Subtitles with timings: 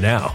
[0.00, 0.34] now.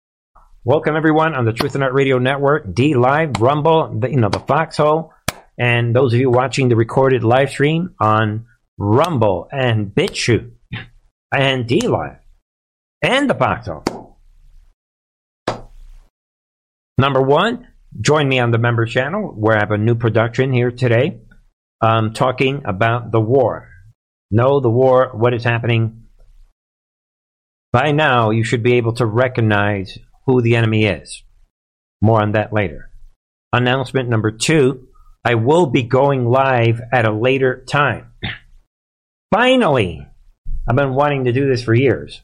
[0.63, 4.29] Welcome everyone on the Truth and Art Radio Network, D Live, Rumble, the, you know
[4.29, 5.11] the Foxhole,
[5.57, 8.45] and those of you watching the recorded live stream on
[8.77, 10.51] Rumble and BitChute
[11.35, 12.17] and D Live
[13.01, 14.19] and the Foxhole.
[16.95, 17.67] Number one,
[17.99, 21.21] join me on the member channel where I have a new production here today,
[21.81, 23.67] um, talking about the war.
[24.29, 26.03] Know the war, what is happening.
[27.73, 31.23] By now, you should be able to recognize who the enemy is.
[32.01, 32.89] More on that later.
[33.53, 34.87] Announcement number two
[35.23, 38.11] I will be going live at a later time.
[39.33, 40.07] Finally!
[40.67, 42.21] I've been wanting to do this for years.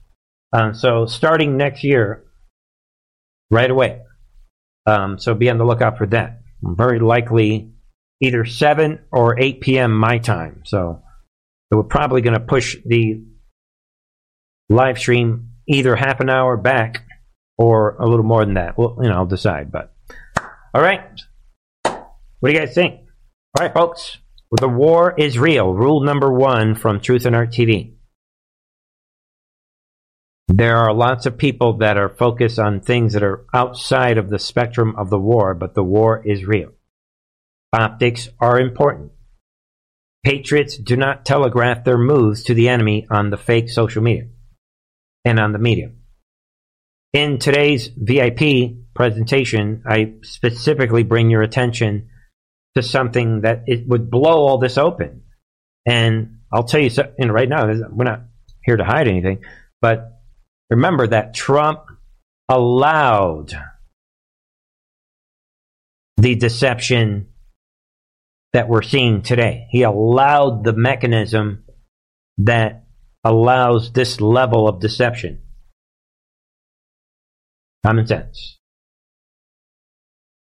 [0.52, 2.24] Um, so, starting next year,
[3.52, 4.02] right away.
[4.88, 6.42] Um, so, be on the lookout for that.
[6.64, 7.72] Very likely
[8.20, 9.92] either 7 or 8 p.m.
[9.96, 10.64] my time.
[10.66, 11.04] So,
[11.70, 13.24] we're probably going to push the
[14.70, 17.07] live stream either half an hour back
[17.58, 18.78] or a little more than that.
[18.78, 19.72] Well, you know, I'll decide.
[19.72, 19.94] But
[20.74, 21.02] all right,
[21.84, 23.02] what do you guys think?
[23.58, 24.18] All right, folks,
[24.52, 25.74] the war is real.
[25.74, 27.94] Rule number one from Truth and Art TV.
[30.48, 34.40] There are lots of people that are focused on things that are outside of the
[34.40, 36.72] spectrum of the war, but the war is real.
[37.74, 39.12] Optics are important.
[40.24, 44.30] Patriots do not telegraph their moves to the enemy on the fake social media
[45.26, 45.92] and on the media.
[47.14, 52.10] In today's VIP presentation, I specifically bring your attention
[52.76, 55.24] to something that it would blow all this open.
[55.86, 58.24] And I'll tell you, so, know, right now, we're not
[58.64, 59.44] here to hide anything,
[59.82, 60.22] but
[60.70, 61.80] remember that Trump
[62.50, 63.54] allowed
[66.18, 67.28] the deception
[68.54, 69.68] that we're seeing today.
[69.70, 71.64] He allowed the mechanism
[72.40, 72.86] that
[73.24, 75.42] allows this level of deception.
[77.88, 78.60] Common sense.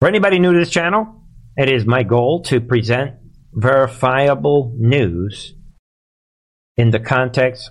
[0.00, 1.23] For anybody new to this channel,
[1.56, 3.19] it is my goal to present
[3.53, 5.55] verifiable news
[6.77, 7.71] in the context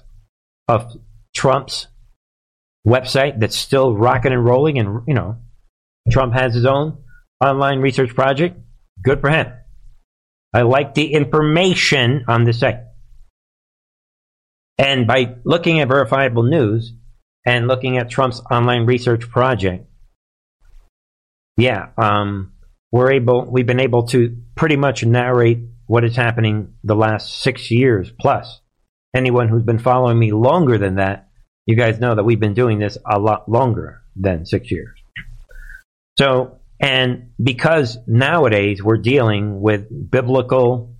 [0.69, 0.95] of
[1.35, 1.87] Trump's
[2.87, 4.79] website that's still rocking and rolling.
[4.79, 5.39] And, you know,
[6.09, 7.03] Trump has his own
[7.43, 8.57] online research project.
[9.03, 9.51] Good for him.
[10.53, 12.79] I like the information on the site.
[14.77, 16.93] And by looking at verifiable news,
[17.49, 19.87] and looking at Trump's online research project,
[21.57, 22.53] yeah, um,
[22.91, 25.57] we're able, we've been able to pretty much narrate
[25.87, 28.61] what is happening the last six years plus.
[29.15, 31.29] Anyone who's been following me longer than that,
[31.65, 34.99] you guys know that we've been doing this a lot longer than six years.
[36.19, 40.97] So, and because nowadays we're dealing with biblical,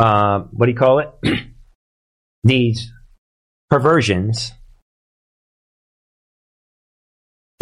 [0.00, 1.10] uh, what do you call it?
[2.42, 2.90] These
[3.70, 4.50] perversions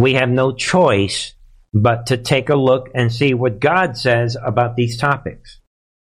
[0.00, 1.34] we have no choice
[1.72, 5.60] but to take a look and see what God says about these topics.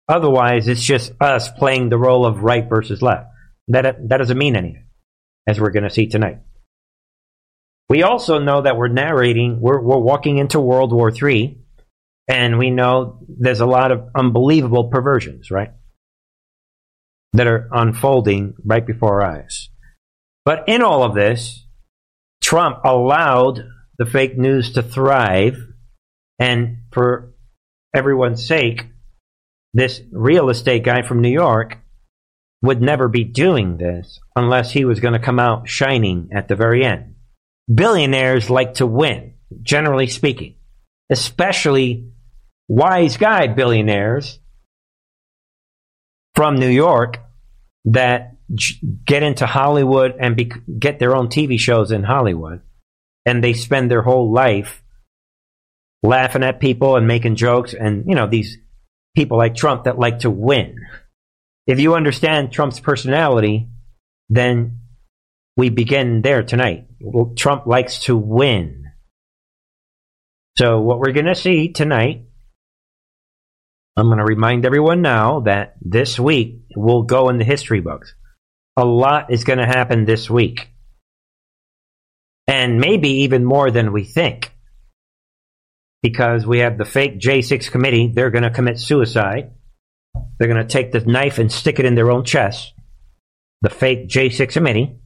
[0.09, 3.27] Otherwise, it's just us playing the role of right versus left.
[3.69, 4.87] That, that doesn't mean anything,
[5.47, 6.39] as we're going to see tonight.
[7.89, 11.59] We also know that we're narrating, we're, we're walking into World War III,
[12.29, 15.71] and we know there's a lot of unbelievable perversions, right?
[17.35, 19.69] That are unfolding right before our eyes.
[20.45, 21.66] But in all of this,
[22.40, 23.64] Trump allowed
[23.99, 25.56] the fake news to thrive.
[26.38, 27.34] And for
[27.94, 28.87] everyone's sake,
[29.75, 31.78] this real estate guy from New York
[32.62, 36.56] would never be doing this unless he was going to come out shining at the
[36.56, 37.14] very end.
[37.72, 40.56] Billionaires like to win, generally speaking,
[41.11, 42.12] especially
[42.68, 44.38] wise guy billionaires
[46.34, 47.18] from New York
[47.84, 48.37] that
[49.04, 52.62] get into Hollywood and be, get their own TV shows in Hollywood
[53.26, 54.83] and they spend their whole life
[56.02, 58.59] laughing at people and making jokes and you know these
[59.14, 60.76] people like Trump that like to win.
[61.67, 63.69] If you understand Trump's personality,
[64.29, 64.81] then
[65.57, 66.87] we begin there tonight.
[67.37, 68.85] Trump likes to win.
[70.59, 72.25] So what we're going to see tonight
[73.95, 78.14] I'm going to remind everyone now that this week will go in the history books.
[78.79, 80.72] A lot is going to happen this week.
[82.46, 84.52] And maybe even more than we think.
[86.02, 89.52] Because we have the fake J6 committee, they're going to commit suicide.
[90.38, 92.72] They're going to take the knife and stick it in their own chest.
[93.61, 94.99] The fake J6 committee.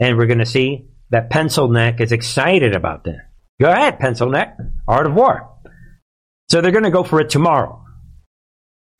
[0.00, 3.28] And we're going to see that Pencil Neck is excited about that.
[3.60, 4.56] Go ahead, Pencil Neck.
[4.86, 5.50] Art of War.
[6.50, 7.84] So they're going to go for it tomorrow.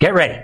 [0.01, 0.41] Get ready.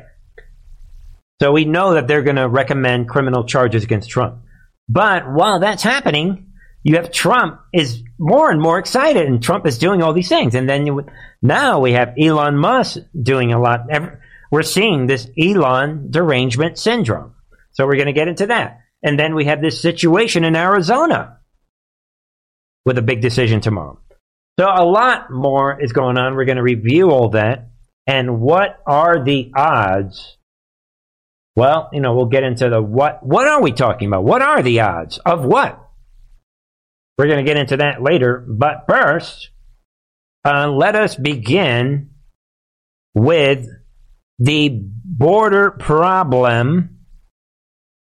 [1.41, 4.43] So we know that they're going to recommend criminal charges against Trump.
[4.89, 6.50] But while that's happening,
[6.83, 10.55] you have Trump is more and more excited, and Trump is doing all these things.
[10.55, 11.07] And then you,
[11.43, 13.87] now we have Elon Musk doing a lot.
[14.51, 17.35] We're seeing this Elon derangement syndrome.
[17.73, 18.81] So we're going to get into that.
[19.03, 21.39] And then we have this situation in Arizona
[22.85, 23.99] with a big decision tomorrow.
[24.59, 26.35] So a lot more is going on.
[26.35, 27.71] We're going to review all that.
[28.07, 30.37] And what are the odds?
[31.57, 33.25] Well, you know, we'll get into the what.
[33.25, 34.25] What are we talking about?
[34.25, 35.80] What are the odds of what?
[37.21, 38.43] We're going to get into that later.
[38.49, 39.51] But first,
[40.43, 42.13] uh, let us begin
[43.15, 43.67] with
[44.39, 47.01] the border problem.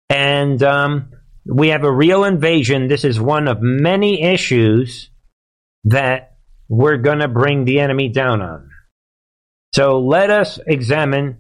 [0.10, 1.14] And um,
[1.46, 2.90] we have a real invasion.
[2.90, 5.10] This is one of many issues
[5.86, 6.36] that
[6.68, 8.70] we're going to bring the enemy down on.
[9.74, 11.38] So let us examine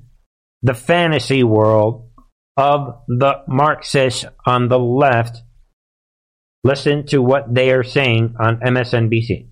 [0.61, 2.09] the fantasy world
[2.55, 5.41] of the Marxists on the left
[6.65, 9.45] Listen to what they are saying on MSNBC.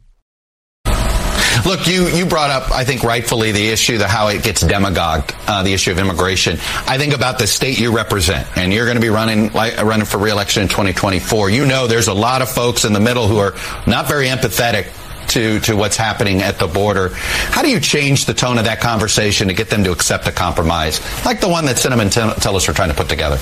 [1.63, 5.35] Look, you, you brought up, I think rightfully, the issue, of how it gets demagogued,
[5.47, 6.57] uh, the issue of immigration.
[6.87, 10.07] I think about the state you represent, and you're going to be running like, running
[10.07, 11.51] for reelection in 2024.
[11.51, 13.53] You know, there's a lot of folks in the middle who are
[13.85, 14.87] not very empathetic
[15.27, 17.09] to, to what's happening at the border.
[17.13, 20.31] How do you change the tone of that conversation to get them to accept a
[20.31, 23.37] compromise, like the one that Sinema and Tillis are trying to put together?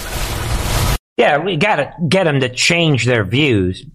[1.17, 3.85] Yeah, we got to get them to change their views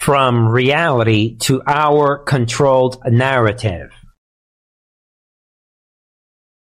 [0.00, 3.90] from reality to our controlled narrative.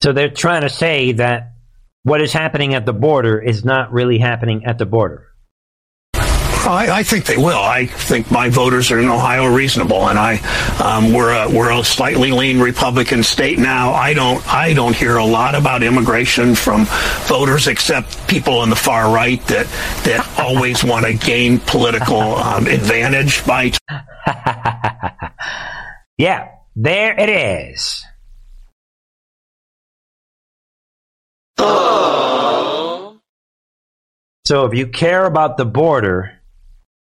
[0.03, 1.55] So they're trying to say that
[2.03, 5.34] what is happening at the border is not really happening at the border.
[6.67, 7.59] I, I, think they will.
[7.59, 10.39] I think my voters are in Ohio reasonable, and I
[10.83, 13.93] um, we're a, we're a slightly lean Republican state now.
[13.93, 16.87] I don't I don't hear a lot about immigration from
[17.27, 19.67] voters, except people on the far right that
[20.05, 23.73] that always want to gain political um, advantage by.
[26.19, 28.05] yeah, there it is.
[34.47, 36.39] So if you care about the border,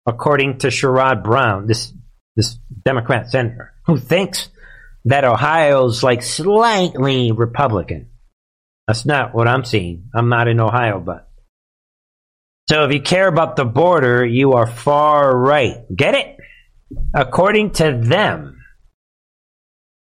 [0.07, 1.93] according to Sherrod Brown, this
[2.37, 4.49] this Democrat senator, who thinks
[5.05, 8.11] that Ohio's like slightly Republican.
[8.87, 10.09] That's not what I'm seeing.
[10.15, 11.29] I'm not in Ohio, but
[12.69, 15.85] so if you care about the border, you are far right.
[15.95, 16.37] Get it?
[17.15, 18.63] According to them,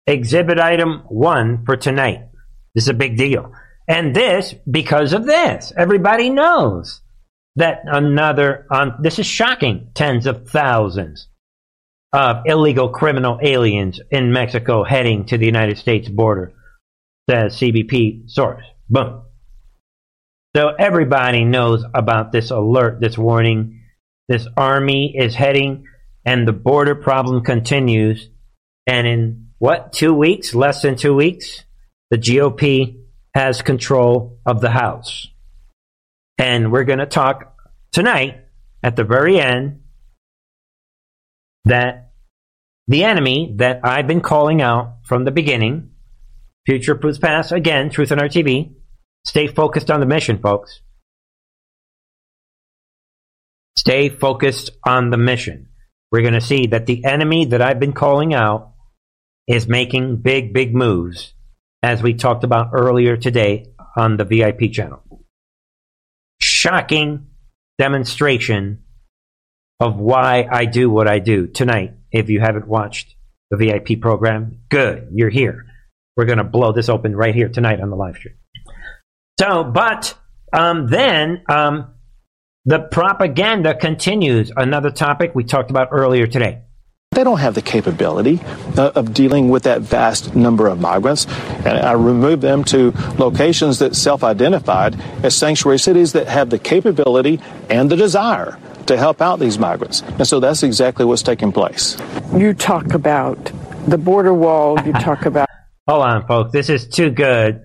[0.07, 2.29] exhibit item one for tonight.
[2.75, 3.53] This is a big deal.
[3.89, 5.73] And this because of this.
[5.77, 7.01] Everybody knows
[7.57, 11.29] that another um, this is shocking tens of thousands
[12.13, 16.53] of illegal criminal aliens in Mexico heading to the United States border
[17.29, 18.65] says CBP source.
[18.89, 19.23] Boom.
[20.55, 23.83] So everybody knows about this alert this warning.
[24.29, 25.87] This army is heading
[26.25, 28.29] and the border problem continues.
[28.87, 31.65] And in what 2 weeks less than 2 weeks
[32.11, 33.01] the GOP
[33.35, 35.29] has control of the house
[36.39, 37.55] and we're going to talk
[37.93, 38.45] tonight
[38.83, 39.81] at the very end
[41.65, 42.13] that
[42.87, 45.91] the enemy that I've been calling out from the beginning,
[46.67, 48.75] future proves past, again, Truth and Art TV,
[49.25, 50.81] stay focused on the mission, folks.
[53.79, 55.69] Stay focused on the mission.
[56.13, 58.73] We're going to see that the enemy that I've been calling out
[59.47, 61.35] is making big, big moves,
[61.83, 65.03] as we talked about earlier today on the VIP channel
[66.65, 67.27] shocking
[67.79, 68.83] demonstration
[69.81, 71.93] of why I do what I do tonight.
[72.11, 73.15] If you haven't watched
[73.51, 75.67] the VIP program, good, you're here.
[76.17, 78.37] We're going to blow this open right here tonight on the live stream.
[79.39, 80.17] So, but
[80.53, 81.93] um, then um,
[82.65, 84.51] the propaganda continues.
[84.57, 86.63] Another topic we talked about earlier today.
[87.15, 88.41] They don't have the capability
[88.77, 91.27] uh, of dealing with that vast number of migrants.
[91.65, 96.59] And I remove them to locations that self identified as sanctuary cities that have the
[96.59, 97.41] capability
[97.71, 100.03] and the desire to help out these migrants.
[100.03, 101.97] And so that's exactly what's taking place.
[102.35, 103.51] You talk about
[103.87, 105.49] the border wall, you talk about.
[105.89, 106.53] Hold on, folks.
[106.53, 107.63] This is too good.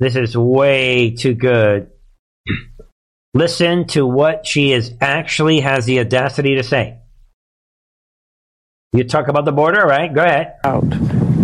[0.00, 1.90] This is way too good.
[3.34, 6.98] Listen to what she is actually has the audacity to say.
[8.92, 10.12] You talk about the border, right?
[10.12, 10.56] Go ahead.
[10.64, 10.82] Out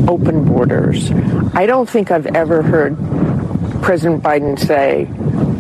[0.09, 1.11] open borders.
[1.55, 2.97] I don't think I've ever heard
[3.83, 5.05] President Biden say,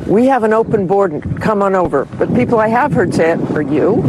[0.07, 1.21] "We have an open border.
[1.39, 4.03] Come on over." But people I have heard say it are you,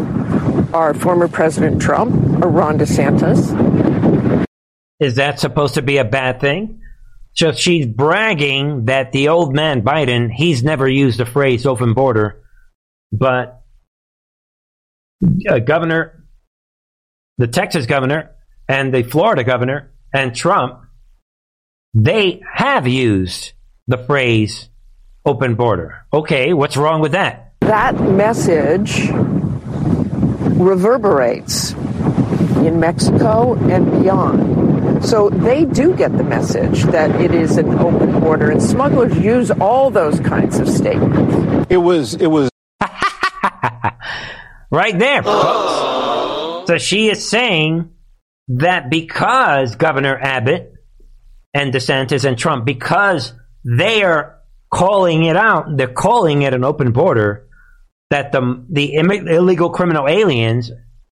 [0.73, 4.45] are former President Trump, or Ron DeSantis.
[4.99, 6.81] Is that supposed to be a bad thing?
[7.33, 12.41] So she's bragging that the old man Biden, he's never used the phrase open border,
[13.11, 13.61] but
[15.47, 16.26] uh, Governor,
[17.37, 18.31] the Texas governor,
[18.67, 20.81] and the Florida governor, and Trump,
[21.93, 23.53] they have used
[23.87, 24.69] the phrase
[25.25, 26.05] open border.
[26.11, 27.53] Okay, what's wrong with that?
[27.61, 29.09] That message
[30.57, 35.05] reverberates in Mexico and beyond.
[35.05, 39.51] So they do get the message that it is an open border, and smugglers use
[39.51, 41.67] all those kinds of statements.
[41.69, 42.49] It was, it was.
[44.71, 45.96] right there, folks.
[46.67, 47.91] So she is saying
[48.49, 50.73] that because Governor Abbott
[51.53, 53.33] and DeSantis and Trump, because
[53.63, 54.37] they are
[54.71, 57.47] calling it out, they're calling it an open border,
[58.09, 60.71] that the, the illegal criminal aliens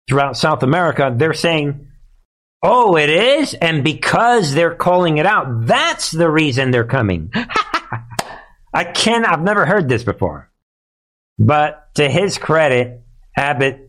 [0.08, 1.88] throughout South America, they're saying
[2.62, 3.54] Oh, it is?
[3.54, 7.32] And because they're calling it out, that's the reason they're coming.
[8.74, 10.52] I can I've never heard this before.
[11.38, 13.02] But to his credit,
[13.38, 13.89] Abbott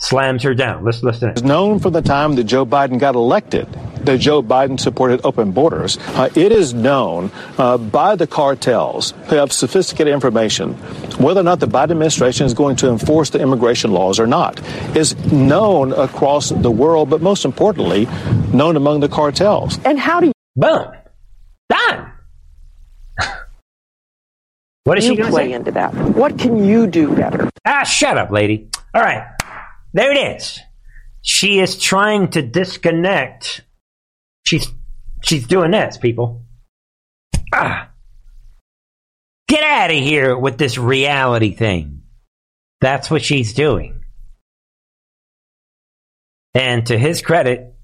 [0.00, 0.84] slams her down.
[0.84, 1.30] Let's listen.
[1.30, 3.68] It's known from the time that Joe Biden got elected
[4.04, 5.98] that Joe Biden supported open borders.
[6.00, 10.74] Uh, it is known uh, by the cartels who have sophisticated information
[11.20, 14.60] whether or not the Biden administration is going to enforce the immigration laws or not.
[14.96, 18.06] Is known across the world, but most importantly,
[18.52, 19.78] known among the cartels.
[19.84, 20.32] And how do you?
[20.56, 20.92] Boom.
[21.68, 22.12] Done.
[24.84, 25.52] What is you she going to play say?
[25.52, 25.94] into that?
[25.94, 27.50] What can you do better?
[27.66, 28.70] Ah, shut up, lady.
[28.94, 29.28] All right.
[29.92, 30.60] There it is.
[31.22, 33.62] She is trying to disconnect.
[34.44, 34.68] She's
[35.22, 36.44] she's doing this, people.
[37.52, 37.90] Ah.
[39.48, 42.02] Get out of here with this reality thing.
[42.80, 44.00] That's what she's doing.
[46.54, 47.74] And to his credit,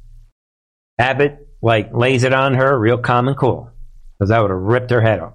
[0.98, 3.70] Abbott like lays it on her real calm and cool.
[4.18, 5.34] Because I would have ripped her head off.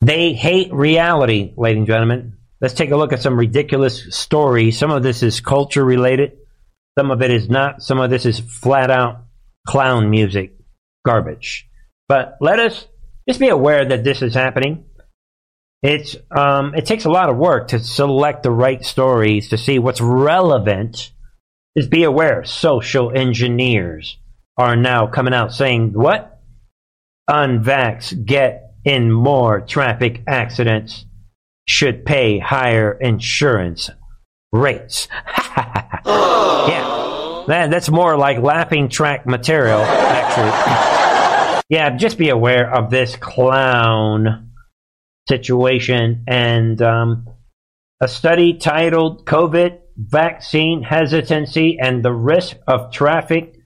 [0.00, 2.37] They hate reality, ladies and gentlemen.
[2.60, 4.78] Let's take a look at some ridiculous stories.
[4.78, 6.38] Some of this is culture related.
[6.98, 7.82] Some of it is not.
[7.82, 9.24] Some of this is flat out
[9.66, 10.56] clown music
[11.04, 11.68] garbage.
[12.08, 12.86] But let us
[13.28, 14.86] just be aware that this is happening.
[15.82, 19.78] It's um, it takes a lot of work to select the right stories to see
[19.78, 21.12] what's relevant.
[21.76, 24.18] Just be aware, social engineers
[24.56, 26.40] are now coming out saying what?
[27.30, 31.04] Unvax get in more traffic accidents
[31.68, 33.90] should pay higher insurance
[34.52, 35.06] rates.
[36.06, 41.62] yeah, that, that's more like laughing track material, actually.
[41.68, 44.50] yeah, just be aware of this clown
[45.28, 47.26] situation and um,
[48.00, 53.56] a study titled COVID Vaccine Hesitancy and the Risk of Traffic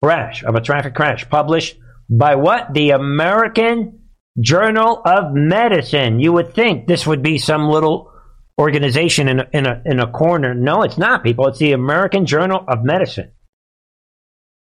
[0.00, 1.76] Crash, of a Traffic Crash, published
[2.08, 2.72] by what?
[2.72, 4.05] The American
[4.40, 6.20] Journal of Medicine.
[6.20, 8.12] You would think this would be some little
[8.58, 10.54] organization in a, in a, in a corner.
[10.54, 11.46] No, it's not, people.
[11.48, 13.32] It's the American Journal of Medicine.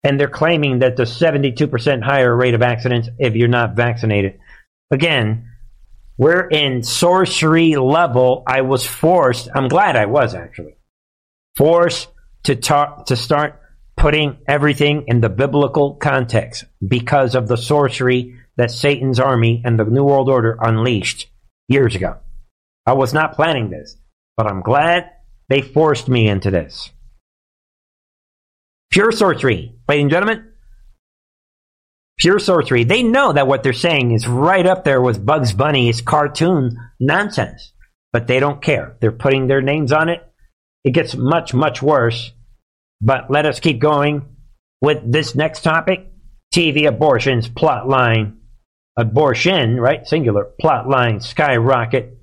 [0.04, 4.38] And they're claiming that the 72% higher rate of accidents if you're not vaccinated.
[4.90, 5.48] Again,
[6.18, 8.42] we're in sorcery level.
[8.46, 10.76] I was forced, I'm glad I was actually,
[11.56, 12.08] forced
[12.44, 13.60] to talk, to start
[13.96, 19.84] putting everything in the biblical context because of the sorcery that Satan's army and the
[19.84, 21.28] New World Order unleashed
[21.68, 22.18] years ago.
[22.86, 23.96] I was not planning this,
[24.36, 25.10] but I'm glad
[25.48, 26.90] they forced me into this.
[28.90, 30.48] Pure sorcery, ladies and gentlemen.
[32.18, 32.84] Pure sorcery.
[32.84, 37.72] They know that what they're saying is right up there with Bugs Bunny's cartoon nonsense,
[38.12, 38.96] but they don't care.
[39.00, 40.20] They're putting their names on it.
[40.84, 42.32] It gets much, much worse.
[43.00, 44.26] But let us keep going
[44.80, 46.12] with this next topic
[46.54, 48.38] TV abortions plot line
[48.96, 50.06] abortion, right?
[50.06, 52.18] Singular plot line skyrocket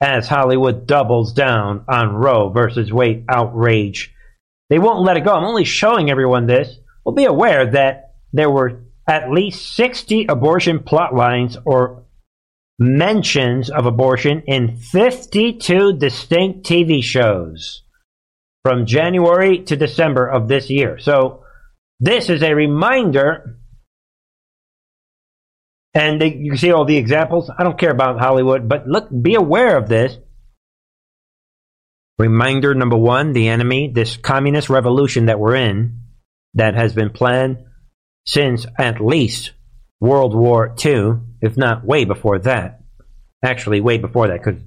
[0.00, 4.12] as Hollywood doubles down on Roe versus Wade outrage.
[4.70, 5.32] They won't let it go.
[5.32, 6.76] I'm only showing everyone this.
[7.04, 12.04] Well, be aware that there were at least 60 abortion plot lines or
[12.78, 17.82] mentions of abortion in 52 distinct TV shows
[18.64, 20.98] from January to December of this year.
[20.98, 21.44] So,
[22.00, 23.58] this is a reminder
[25.94, 27.50] and they, you can see all the examples.
[27.56, 30.16] I don't care about Hollywood, but look, be aware of this.
[32.18, 36.00] Reminder number one the enemy, this communist revolution that we're in,
[36.54, 37.58] that has been planned
[38.26, 39.52] since at least
[40.00, 42.80] World War II, if not way before that.
[43.44, 44.60] Actually, way before that, because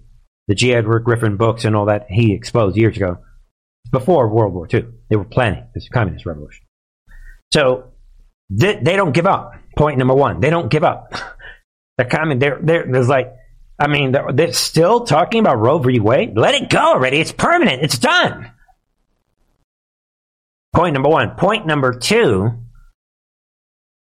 [0.48, 0.74] the G.
[0.74, 3.18] Edward Griffin books and all that he exposed years ago,
[3.92, 6.66] before World War II, they were planning this communist revolution.
[7.54, 7.92] So
[8.50, 9.54] they, they don't give up.
[9.76, 11.14] Point number one, they don't give up.
[11.98, 13.34] The comment there, there's like,
[13.80, 16.00] I mean, they're, they're still talking about Roe v.
[16.00, 16.38] Wade.
[16.38, 17.18] Let it go already.
[17.18, 17.82] It's permanent.
[17.82, 18.52] It's done.
[20.76, 21.32] Point number one.
[21.32, 22.54] Point number two,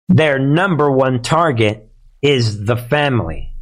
[0.09, 1.89] their number one target
[2.21, 3.53] is the family.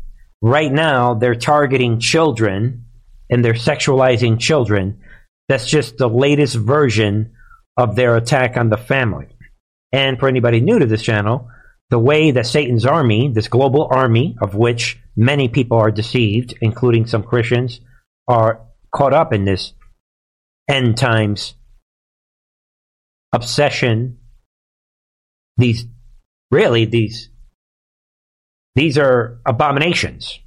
[0.41, 2.87] Right now, they're targeting children
[3.29, 5.01] and they're sexualizing children.
[5.49, 7.33] That's just the latest version
[7.77, 9.36] of their attack on the family.
[9.97, 11.49] And for anybody new to this channel,
[11.89, 17.07] the way that Satan's army, this global army of which many people are deceived, including
[17.07, 17.81] some Christians,
[18.29, 18.61] are
[18.95, 19.73] caught up in this
[20.69, 21.55] end times
[23.33, 24.19] obsession.
[25.57, 25.87] These,
[26.51, 27.31] really, these,
[28.75, 30.39] these are abominations.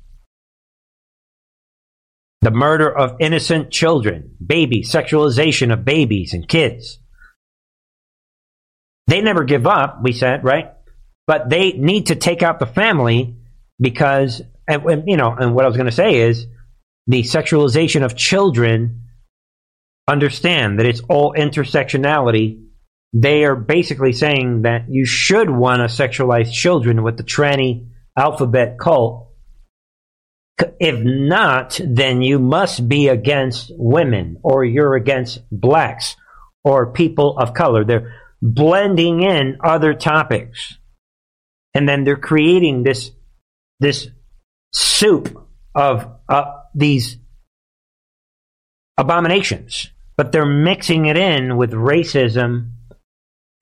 [2.42, 7.00] The murder of innocent children, babies, sexualization of babies and kids.
[9.10, 10.74] They never give up, we said, right?
[11.30, 13.36] but they need to take out the family
[13.80, 16.48] because, and, you know, and what I was going to say is
[17.06, 19.04] the sexualization of children.
[20.08, 22.64] Understand that it's all intersectionality.
[23.14, 28.80] They are basically saying that you should want to sexualize children with the tranny alphabet
[28.80, 29.28] cult.
[30.80, 36.16] If not, then you must be against women or you're against blacks
[36.64, 37.86] or people of color.
[37.86, 40.78] They're blending in other topics
[41.74, 43.12] and then they're creating this
[43.80, 44.10] this
[44.74, 47.18] soup of uh, these
[48.98, 52.72] abominations, but they're mixing it in with racism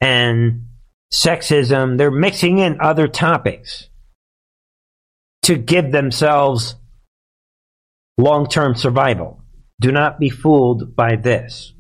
[0.01, 0.67] and
[1.13, 1.97] sexism.
[1.97, 3.89] They're mixing in other topics
[5.43, 6.75] to give themselves
[8.17, 9.43] long term survival.
[9.79, 11.73] Do not be fooled by this.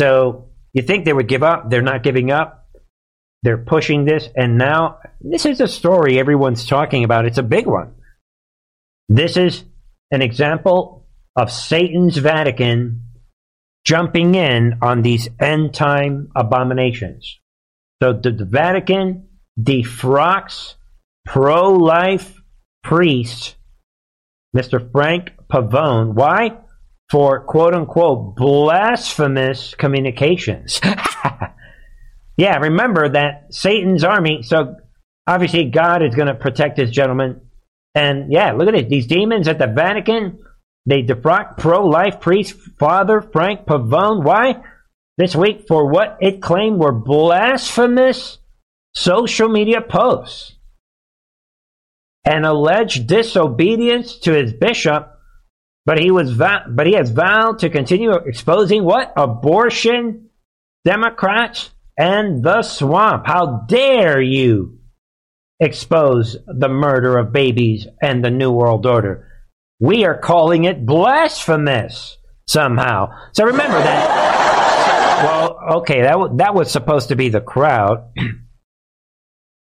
[0.00, 1.68] So, you think they would give up?
[1.68, 2.66] They're not giving up.
[3.42, 7.26] They're pushing this, and now this is a story everyone's talking about.
[7.26, 7.96] It's a big one.
[9.10, 9.62] This is
[10.10, 13.08] an example of Satan's Vatican
[13.84, 17.38] jumping in on these end time abominations.
[18.02, 19.28] So the, the Vatican
[19.60, 20.76] defrocks
[21.26, 22.40] pro life
[22.82, 23.56] priest
[24.56, 24.90] Mr.
[24.90, 26.14] Frank Pavone.
[26.14, 26.56] Why?
[27.10, 30.80] For quote unquote blasphemous communications.
[32.40, 34.42] Yeah, remember that Satan's army.
[34.42, 34.76] So
[35.26, 37.42] obviously, God is going to protect his gentleman.
[37.94, 38.88] And yeah, look at it.
[38.88, 40.38] These demons at the Vatican,
[40.86, 44.24] they defrock pro life priest Father Frank Pavone.
[44.24, 44.62] Why?
[45.18, 48.38] This week for what it claimed were blasphemous
[48.94, 50.56] social media posts
[52.24, 55.14] and alleged disobedience to his bishop.
[55.86, 60.28] But he was but he has vowed to continue exposing what abortion
[60.84, 63.26] Democrats and the swamp.
[63.26, 64.78] How dare you
[65.58, 69.28] expose the murder of babies and the New World Order?
[69.80, 73.10] We are calling it blasphemous somehow.
[73.32, 75.24] So remember that.
[75.24, 78.10] well, okay, that, w- that was supposed to be the crowd.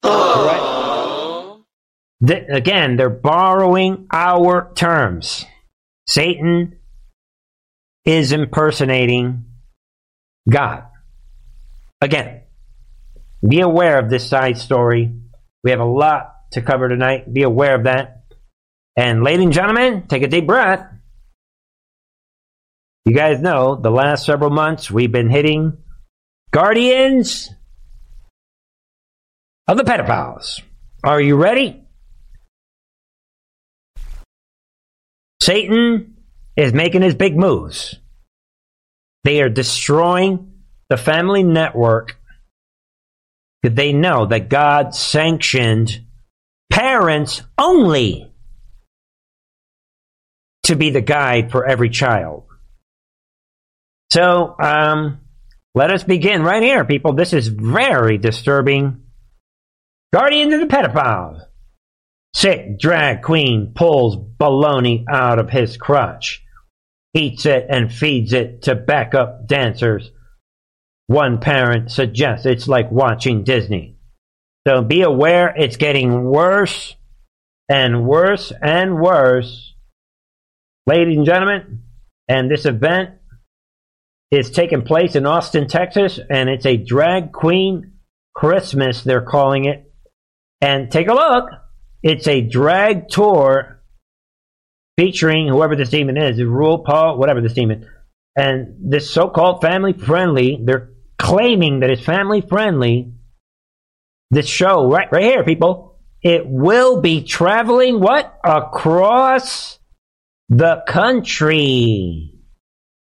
[0.03, 0.59] right?
[0.61, 1.65] Oh.
[2.21, 5.45] The, again, they're borrowing our terms.
[6.15, 6.77] Satan
[8.05, 9.47] is impersonating
[10.49, 10.85] God.
[11.99, 12.43] Again,
[13.45, 15.13] be aware of this side story.
[15.61, 17.33] We have a lot to cover tonight.
[17.33, 18.23] Be aware of that.
[18.95, 20.89] And, ladies and gentlemen, take a deep breath.
[23.03, 25.79] You guys know the last several months we've been hitting
[26.51, 27.49] Guardians
[29.67, 30.61] of the Pedophiles.
[31.03, 31.84] Are you ready?
[35.41, 36.17] Satan
[36.55, 37.95] is making his big moves.
[39.23, 40.53] They are destroying
[40.89, 42.17] the family network,
[43.63, 46.05] they know that God sanctioned
[46.71, 48.31] parents only
[50.63, 52.43] to be the guide for every child.
[54.11, 55.21] So, um,
[55.73, 57.13] let us begin right here, people.
[57.13, 59.03] This is very disturbing.
[60.13, 61.41] Guardian of the pedophiles.
[62.35, 66.43] Sick drag queen pulls baloney out of his crotch,
[67.13, 70.11] eats it and feeds it to backup dancers
[71.07, 73.97] one parent suggests it's like watching Disney.
[74.67, 76.95] So be aware it's getting worse
[77.69, 79.73] and worse and worse.
[80.87, 81.83] ladies and gentlemen.
[82.27, 83.11] And this event
[84.31, 87.93] is taking place in Austin, Texas, and it's a drag queen
[88.33, 89.91] Christmas, they're calling it.
[90.61, 91.49] And take a look.
[92.05, 93.81] It's a drag tour
[94.95, 97.89] featuring whoever this demon is, RuPaul, whatever this demon.
[98.35, 103.11] And this so called family friendly, they're claiming that it's family friendly.
[104.29, 108.37] This show, right, right here, people, it will be traveling what?
[108.43, 109.79] Across
[110.49, 112.33] the country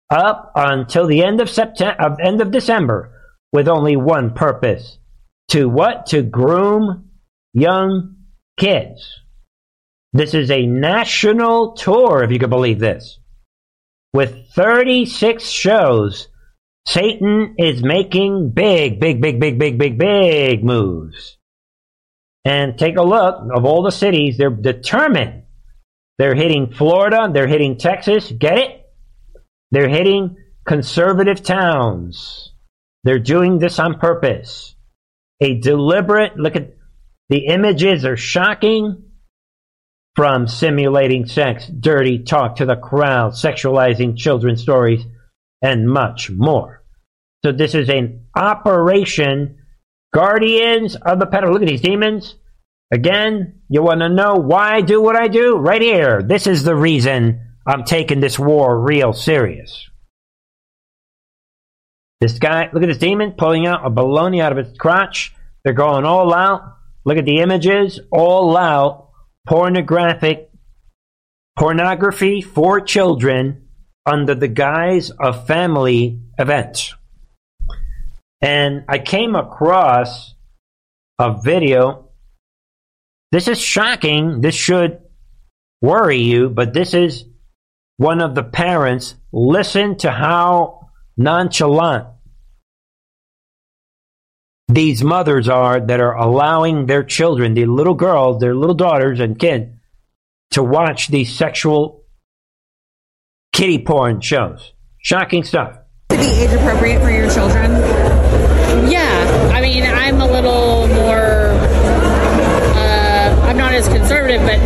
[0.09, 3.11] up until the end of September, of end of December,
[3.53, 4.97] with only one purpose:
[5.49, 6.07] to what?
[6.07, 7.09] To groom
[7.53, 8.15] young
[8.59, 9.21] kids.
[10.13, 13.19] This is a national tour, if you can believe this,
[14.13, 16.27] with 36 shows.
[16.87, 21.37] Satan is making big, big, big, big, big, big, big moves.
[22.45, 25.43] And take a look of all the cities, they're determined.
[26.17, 28.31] They're hitting Florida, they're hitting Texas.
[28.31, 28.89] Get it?
[29.71, 32.53] They're hitting conservative towns.
[33.03, 34.75] They're doing this on purpose.
[35.41, 36.73] A deliberate look at
[37.29, 39.03] the images are shocking
[40.15, 45.05] from simulating sex, dirty talk to the crowd, sexualizing children's stories,
[45.61, 46.83] and much more.
[47.45, 49.59] So this is an operation
[50.13, 51.51] Guardians of the Pedo.
[51.51, 52.35] Look at these demons.
[52.91, 55.55] Again, you want to know why I do what I do?
[55.57, 56.23] Right here.
[56.23, 59.87] This is the reason I'm taking this war real serious.
[62.19, 65.33] This guy, look at this demon pulling out a baloney out of its crotch.
[65.63, 66.78] They're going all out.
[67.05, 69.09] Look at the images, all out
[69.47, 70.49] pornographic
[71.57, 73.67] pornography for children
[74.05, 76.95] under the guise of family events.
[78.41, 80.35] And I came across
[81.19, 82.09] a video.
[83.31, 84.41] This is shocking.
[84.41, 85.01] This should
[85.81, 87.25] worry you, but this is
[87.97, 92.07] one of the parents, listen to how nonchalant
[94.69, 99.37] these mothers are that are allowing their children, the little girls, their little daughters and
[99.37, 99.65] kids,
[100.51, 102.03] to watch these sexual
[103.51, 104.73] kitty porn shows.
[104.99, 105.75] Shocking stuff.
[106.09, 107.71] To be age appropriate for your children?
[108.91, 109.51] Yeah.
[109.53, 111.28] I mean, I'm a little more, I'm not
[113.79, 114.59] as conservative, but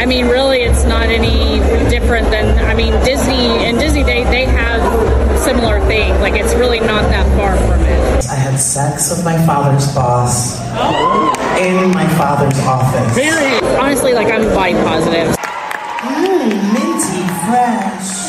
[0.00, 4.46] I mean, really, it's not any different than I mean, Disney and Disney they they
[4.46, 4.80] have
[5.38, 6.18] similar things.
[6.20, 8.26] Like it's really not that far from it.
[8.26, 11.28] I had sex with my father's boss oh.
[11.60, 13.14] in my father's office.
[13.14, 13.60] Really?
[13.76, 15.36] Honestly, like I'm body positive.
[16.00, 18.26] Mmm, minty fresh.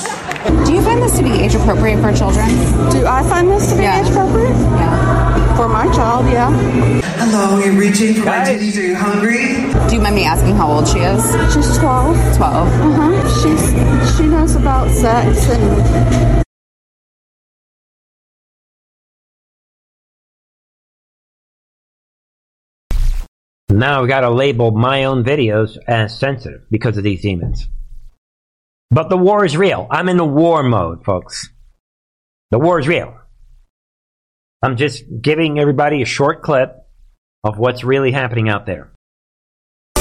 [0.67, 2.47] Do you find this to be age appropriate for children?
[2.91, 4.01] Do I find this to be Yeah.
[4.01, 4.49] age appropriate?
[4.51, 5.16] Yeah.
[5.57, 6.51] For my child, yeah.
[7.17, 8.77] Hello, you're reaching for my titties.
[8.77, 9.55] Are you hungry?
[9.89, 11.23] Do you mind me asking how old she is?
[11.51, 12.37] She's 12.
[12.37, 12.67] 12.
[12.67, 13.41] Uh-huh.
[13.41, 16.43] She's, she knows about sex and
[23.69, 27.67] Now we got to label my own videos as sensitive because of these demons.
[28.91, 29.87] But the war is real.
[29.89, 31.49] I'm in the war mode, folks.
[32.51, 33.17] The war is real.
[34.61, 36.75] I'm just giving everybody a short clip
[37.43, 38.91] of what's really happening out there.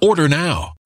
[0.00, 0.77] Order now.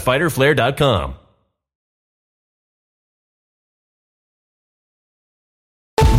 [0.00, 1.19] www.fighterflare.com.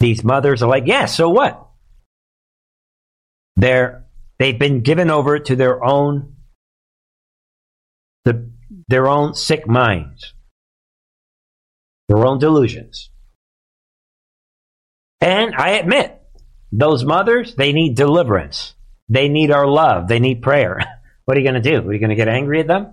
[0.00, 1.66] These mothers are like, yeah, so what?
[3.56, 4.04] They're
[4.38, 6.34] they've been given over to their own
[8.24, 8.50] the,
[8.88, 10.34] their own sick minds,
[12.08, 13.10] their own delusions.
[15.20, 16.20] And I admit,
[16.70, 18.74] those mothers, they need deliverance.
[19.08, 20.08] They need our love.
[20.08, 20.80] They need prayer.
[21.24, 21.88] What are you going to do?
[21.88, 22.92] Are you going to get angry at them?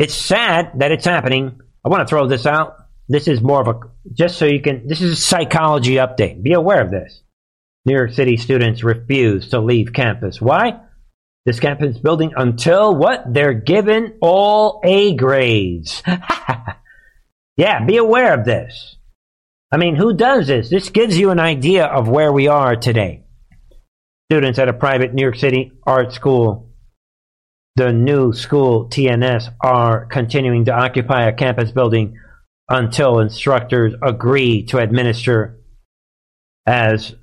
[0.00, 1.60] It's sad that it's happening.
[1.84, 2.86] I want to throw this out.
[3.10, 3.80] This is more of a,
[4.14, 6.42] just so you can, this is a psychology update.
[6.42, 7.22] Be aware of this.
[7.84, 10.40] New York City students refuse to leave campus.
[10.40, 10.80] Why?
[11.44, 13.24] This campus building until what?
[13.30, 16.02] They're given all A grades.
[17.58, 18.96] yeah, be aware of this.
[19.70, 20.70] I mean, who does this?
[20.70, 23.24] This gives you an idea of where we are today.
[24.30, 26.69] Students at a private New York City art school
[27.80, 32.18] the new school TNS are continuing to occupy a campus building
[32.68, 35.58] until instructors agree to administer
[36.66, 37.14] as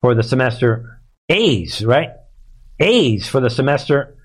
[0.00, 2.10] for the semester A's, right?
[2.78, 4.16] A's for the semester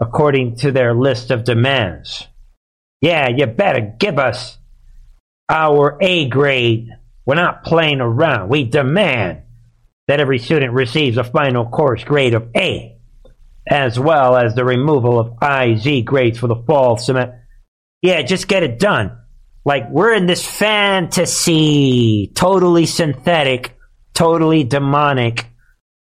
[0.00, 2.26] according to their list of demands.
[3.00, 4.58] Yeah, you better give us
[5.48, 6.88] our A grade.
[7.24, 8.48] We're not playing around.
[8.48, 9.42] We demand
[10.08, 12.99] that every student receives a final course grade of A
[13.70, 17.46] as well as the removal of IZ grades for the fall semester.
[18.02, 19.16] Yeah, just get it done.
[19.64, 23.76] Like, we're in this fantasy, totally synthetic,
[24.12, 25.46] totally demonic,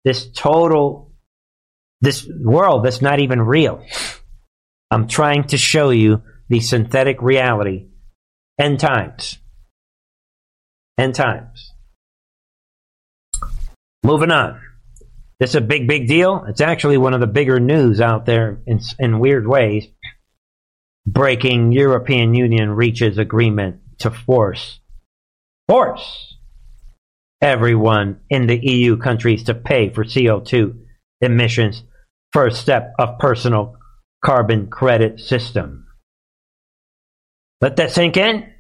[0.05, 1.13] this total,
[2.01, 3.85] this world that's not even real.
[4.91, 7.89] I'm trying to show you the synthetic reality.
[8.59, 9.39] End times.
[10.97, 11.73] End times.
[14.03, 14.61] Moving on.
[15.41, 16.45] This is a big, big deal.
[16.47, 19.87] It's actually one of the bigger news out there in, in weird ways.
[21.07, 24.81] Breaking European Union reaches agreement to force,
[25.67, 26.37] force
[27.41, 30.79] everyone in the EU countries to pay for CO2
[31.23, 31.85] emissions.
[32.35, 33.77] First step of personal
[34.23, 35.87] carbon credit system.
[37.63, 38.53] Let that sink in.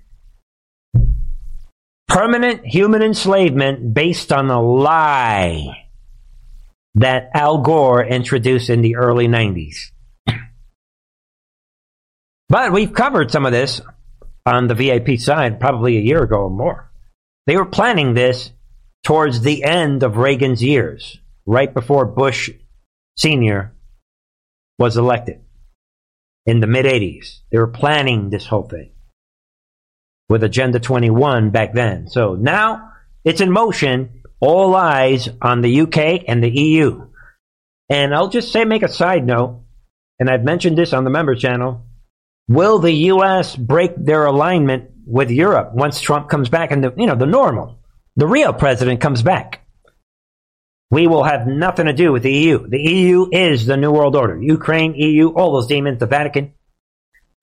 [2.08, 5.89] Permanent human enslavement based on a lie
[6.96, 9.90] that Al Gore introduced in the early 90s.
[12.48, 13.80] But we've covered some of this
[14.44, 16.90] on the VIP side probably a year ago or more.
[17.46, 18.50] They were planning this
[19.04, 22.50] towards the end of Reagan's years, right before Bush
[23.16, 23.72] Sr.
[24.78, 25.40] was elected
[26.44, 27.40] in the mid 80s.
[27.50, 28.90] They were planning this whole thing
[30.28, 32.08] with Agenda 21 back then.
[32.08, 32.92] So now
[33.24, 37.06] it's in motion all eyes on the UK and the EU.
[37.88, 39.62] And I'll just say, make a side note,
[40.18, 41.86] and I've mentioned this on the member channel.
[42.48, 43.54] Will the U.S.
[43.54, 47.78] break their alignment with Europe once Trump comes back and the, you know, the normal,
[48.16, 49.66] the real president comes back?
[50.90, 52.68] We will have nothing to do with the EU.
[52.68, 54.42] The EU is the New World Order.
[54.42, 56.54] Ukraine, EU, all those demons, the Vatican.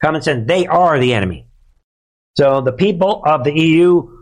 [0.04, 1.48] Common sense, they are the enemy.
[2.38, 4.17] So the people of the EU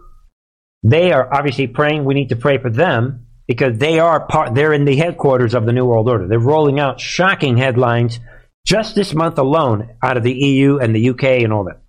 [0.85, 2.05] they are obviously praying.
[2.05, 4.53] We need to pray for them because they are part.
[4.53, 6.27] They're in the headquarters of the New World Order.
[6.27, 8.19] They're rolling out shocking headlines
[8.67, 11.81] just this month alone out of the EU and the UK and all that.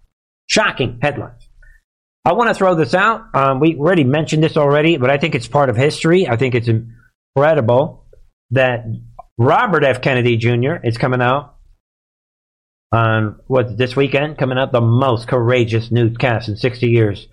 [0.48, 1.46] Shocking headlines.
[2.24, 3.34] I want to throw this out.
[3.34, 6.26] Um, we already mentioned this already, but I think it's part of history.
[6.26, 8.06] I think it's incredible
[8.52, 8.86] that
[9.36, 10.00] Robert F.
[10.00, 10.76] Kennedy Jr.
[10.82, 11.56] is coming out
[12.92, 17.28] on what this weekend coming out the most courageous newscast in 60 years.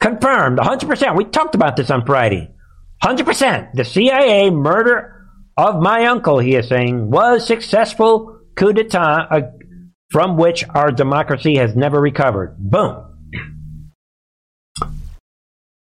[0.00, 1.16] Confirmed, 100%.
[1.16, 2.54] We talked about this on Friday.
[3.02, 3.72] 100%.
[3.74, 5.26] The CIA murder
[5.56, 9.40] of my uncle, he is saying, was successful coup d'etat uh,
[10.10, 12.56] from which our democracy has never recovered.
[12.58, 13.04] Boom.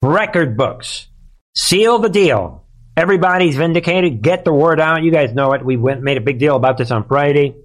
[0.02, 1.08] Record books.
[1.54, 2.66] Seal the deal.
[2.96, 4.22] Everybody's vindicated.
[4.22, 5.02] Get the word out.
[5.02, 5.64] You guys know it.
[5.64, 7.56] We went made a big deal about this on Friday.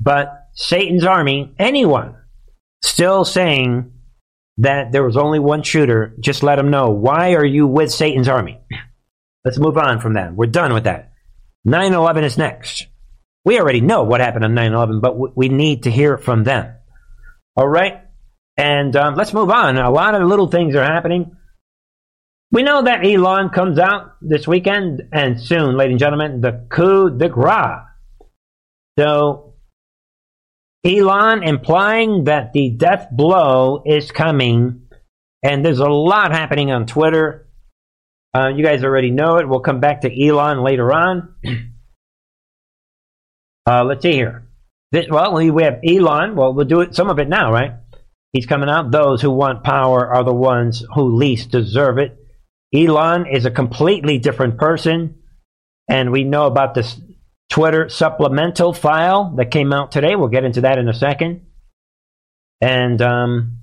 [0.00, 2.16] But Satan's army, anyone
[2.82, 3.92] still saying
[4.58, 6.90] that there was only one shooter, just let them know.
[6.90, 8.60] Why are you with Satan's army?
[9.44, 10.34] Let's move on from that.
[10.34, 11.12] We're done with that.
[11.64, 12.86] 9 11 is next.
[13.44, 16.74] We already know what happened on 9 11, but we need to hear from them.
[17.56, 18.02] All right?
[18.56, 19.76] And um, let's move on.
[19.76, 21.36] A lot of little things are happening.
[22.50, 27.10] We know that Elon comes out this weekend and soon, ladies and gentlemen, the coup
[27.10, 27.82] de grace.
[28.98, 29.54] So,
[30.86, 34.82] Elon implying that the death blow is coming,
[35.42, 37.48] and there's a lot happening on Twitter.
[38.32, 39.48] Uh, you guys already know it.
[39.48, 41.34] We'll come back to Elon later on.
[43.68, 44.46] Uh, let's see here.
[44.92, 46.36] This, well, we have Elon.
[46.36, 47.72] Well, we'll do it some of it now, right?
[48.32, 48.92] He's coming out.
[48.92, 52.16] Those who want power are the ones who least deserve it.
[52.72, 55.16] Elon is a completely different person,
[55.90, 57.00] and we know about this
[57.48, 60.16] Twitter supplemental file that came out today.
[60.16, 61.46] We'll get into that in a second.
[62.60, 63.58] And um,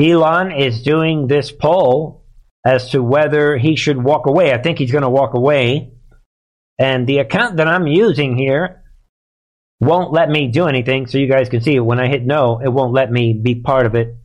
[0.00, 2.24] Elon is doing this poll
[2.64, 4.52] as to whether he should walk away.
[4.52, 5.92] I think he's going to walk away.
[6.78, 8.82] And the account that I'm using here
[9.80, 11.78] won't let me do anything so you guys can see.
[11.78, 14.16] When I hit no, it won't let me be part of it.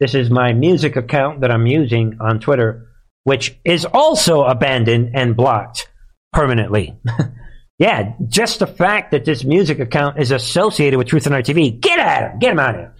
[0.00, 2.86] This is my music account that I'm using on Twitter,
[3.24, 5.88] which is also abandoned and blocked
[6.32, 6.96] permanently.
[7.78, 11.80] yeah, just the fact that this music account is associated with Truth and Art TV,
[11.80, 12.94] get at him, get him out of here.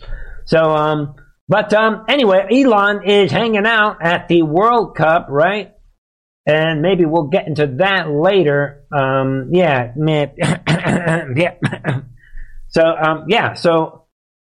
[0.46, 1.16] So, um,
[1.48, 5.72] but um, anyway, Elon is hanging out at the World Cup, right?
[6.46, 8.84] And maybe we'll get into that later.
[8.96, 11.54] Um, yeah, yeah.
[12.68, 13.54] so, um, yeah.
[13.54, 14.06] So,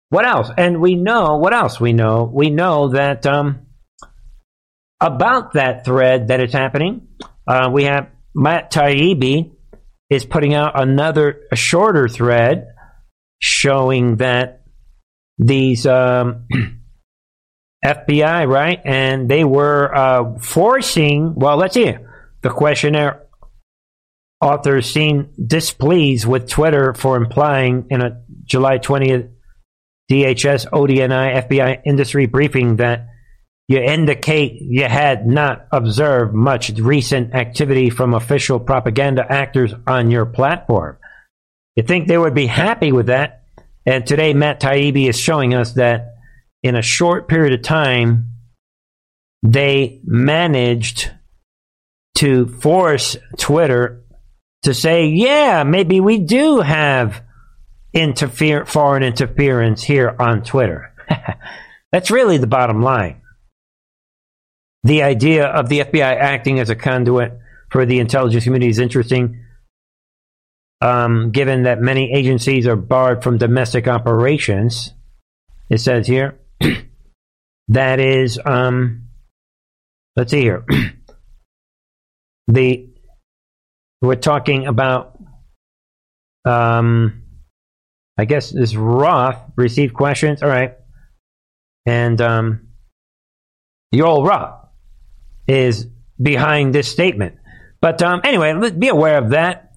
[0.09, 0.49] what else?
[0.57, 2.29] And we know what else we know.
[2.33, 3.67] We know that um,
[4.99, 7.09] about that thread that is happening.
[7.47, 9.54] Uh, we have Matt Taibbi
[10.09, 12.67] is putting out another a shorter thread
[13.39, 14.63] showing that
[15.37, 16.47] these um,
[17.85, 18.79] FBI, right?
[18.85, 21.95] And they were uh, forcing, well, let's see,
[22.41, 23.23] the questionnaire
[24.41, 29.31] authors seem displeased with Twitter for implying in a July 20th
[30.11, 33.07] DHS, ODNI, FBI industry briefing that
[33.67, 40.25] you indicate you had not observed much recent activity from official propaganda actors on your
[40.25, 40.97] platform.
[41.75, 43.43] You think they would be happy with that?
[43.85, 46.13] And today, Matt Taibbi is showing us that
[46.63, 48.31] in a short period of time,
[49.43, 51.11] they managed
[52.15, 54.03] to force Twitter
[54.63, 57.21] to say, yeah, maybe we do have
[57.93, 60.91] interfere, foreign interference here on Twitter.
[61.91, 63.21] That's really the bottom line.
[64.85, 67.39] The idea of the FBI acting as a conduit
[67.71, 69.43] for the intelligence community is interesting,
[70.79, 74.93] um, given that many agencies are barred from domestic operations.
[75.71, 76.37] It says here
[77.69, 79.07] that is, um,
[80.15, 80.63] let's see here.
[82.47, 82.87] the
[84.03, 85.17] we're talking about,
[86.45, 87.23] um,
[88.19, 90.43] I guess this Roth received questions.
[90.43, 90.75] All right,
[91.87, 92.67] and um,
[93.91, 94.64] Yoel Roth
[95.47, 95.87] is
[96.21, 97.35] behind this statement.
[97.81, 99.73] But um, anyway, be aware of that.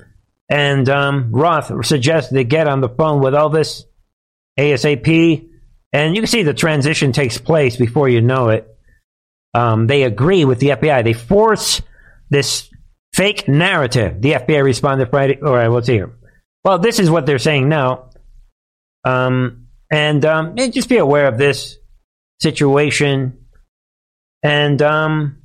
[0.49, 3.85] And um, Roth suggests they get on the phone with Elvis
[4.59, 5.49] ASAP
[5.93, 8.69] and you can see the transition takes place before you know it.
[9.55, 11.05] Um, they agree with the FBI.
[11.05, 11.81] They force
[12.31, 12.71] this
[13.15, 14.21] fake narrative.
[14.21, 15.39] The FBI responded Friday.
[15.43, 16.15] All right, see here.
[16.65, 18.11] Well, this is what they're saying now.
[19.05, 21.79] Um, and um, just be aware of this
[22.41, 23.39] situation.
[24.43, 25.39] And um,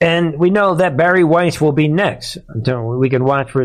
[0.00, 2.38] and we know that Bari Weiss will be next.
[2.48, 3.62] We can watch for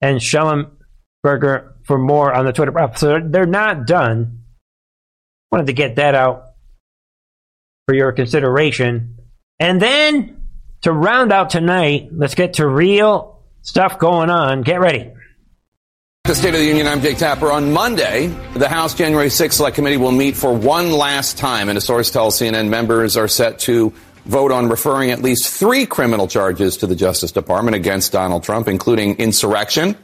[0.00, 2.72] and Shellenberger for more on the Twitter.
[2.96, 4.44] So they're not done.
[5.50, 6.44] Wanted to get that out
[7.86, 9.16] for your consideration.
[9.58, 10.46] And then
[10.82, 14.62] to round out tonight, let's get to real stuff going on.
[14.62, 15.12] Get ready.
[16.24, 17.50] The State of the Union, I'm Jake Tapper.
[17.50, 21.78] On Monday, the House January 6th Select Committee will meet for one last time, and
[21.78, 23.94] a source tells CNN members are set to
[24.28, 28.68] vote on referring at least three criminal charges to the Justice Department against Donald Trump,
[28.68, 29.96] including insurrection,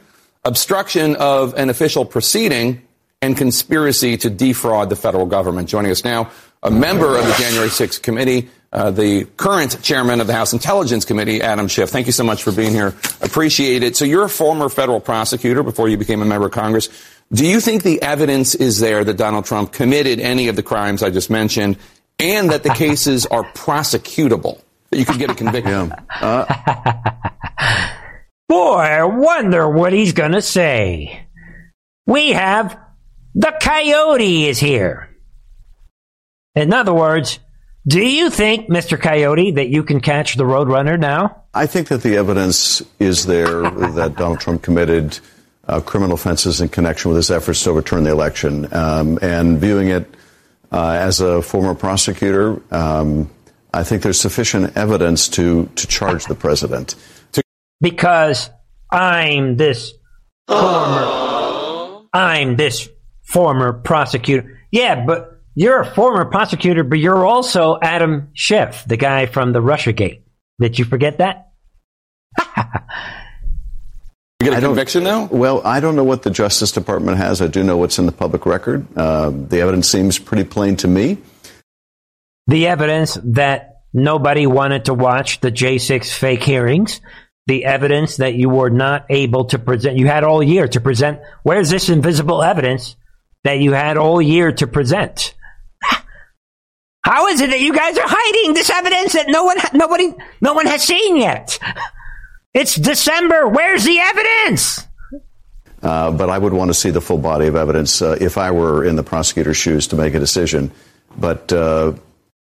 [0.43, 2.81] obstruction of an official proceeding,
[3.21, 5.69] and conspiracy to defraud the federal government.
[5.69, 6.29] Joining us now,
[6.61, 11.05] a member of the January 6th committee, uh, the current chairman of the House Intelligence
[11.05, 11.89] Committee, Adam Schiff.
[11.89, 12.87] Thank you so much for being here.
[13.21, 13.95] Appreciate it.
[13.95, 16.89] So you're a former federal prosecutor before you became a member of Congress.
[17.31, 21.01] Do you think the evidence is there that Donald Trump committed any of the crimes
[21.01, 21.77] I just mentioned
[22.19, 24.61] and that the cases are prosecutable?
[24.89, 25.93] That you could get a conviction?
[26.09, 26.45] Uh,
[28.47, 31.25] Boy, I wonder what he's going to say.
[32.05, 32.79] We have
[33.33, 35.09] the coyote is here.
[36.55, 37.39] In other words,
[37.87, 38.99] do you think, Mr.
[38.99, 41.43] Coyote, that you can catch the Roadrunner now?
[41.53, 45.19] I think that the evidence is there that Donald Trump committed
[45.67, 48.71] uh, criminal offenses in connection with his efforts to overturn the election.
[48.73, 50.07] Um, and viewing it
[50.71, 53.29] uh, as a former prosecutor, um,
[53.73, 56.95] I think there's sufficient evidence to, to charge the president.
[57.81, 58.49] Because
[58.89, 59.93] I'm this
[60.47, 62.87] former, I'm this
[63.23, 64.59] former prosecutor.
[64.71, 69.61] Yeah, but you're a former prosecutor, but you're also Adam Schiff, the guy from the
[69.61, 70.21] Russiagate.
[70.59, 71.51] Did you forget that?
[74.45, 75.25] you get a conviction now?
[75.25, 77.41] Well, I don't know what the Justice Department has.
[77.41, 78.85] I do know what's in the public record.
[78.97, 81.17] Uh, the evidence seems pretty plain to me.
[82.47, 87.01] The evidence that nobody wanted to watch the J6 fake hearings.
[87.47, 89.97] The evidence that you were not able to present.
[89.97, 91.19] You had all year to present.
[91.43, 92.95] Where's this invisible evidence
[93.43, 95.35] that you had all year to present?
[97.03, 100.53] How is it that you guys are hiding this evidence that no one, nobody, no
[100.53, 101.59] one has seen yet?
[102.55, 103.49] It's December.
[103.49, 104.87] Where's the evidence?
[105.83, 108.51] Uh, but I would want to see the full body of evidence uh, if I
[108.51, 110.71] were in the prosecutor's shoes to make a decision.
[111.17, 111.95] But uh,